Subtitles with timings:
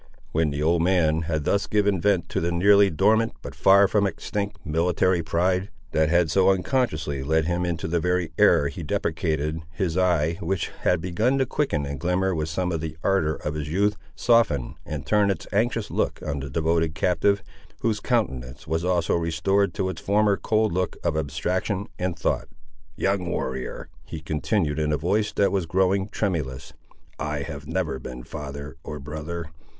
[0.31, 4.07] When the old man had thus given vent to the nearly dormant, but far from
[4.07, 9.61] extinct, military pride, that had so unconsciously led him into the very error he deprecated,
[9.71, 13.53] his eye, which had begun to quicken and glimmer with some of the ardour of
[13.53, 17.43] his youth, softened and turned its anxious look on the devoted captive,
[17.81, 22.47] whose countenance was also restored to its former cold look of abstraction and thought.
[22.95, 26.73] "Young warrior," he continued in a voice that was growing tremulous,
[27.19, 29.51] "I have never been father, or brother.